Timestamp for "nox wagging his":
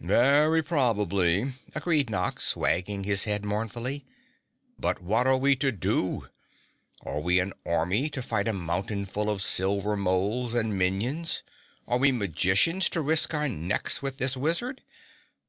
2.08-3.24